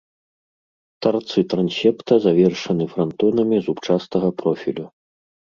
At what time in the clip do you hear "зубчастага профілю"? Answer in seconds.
3.67-4.85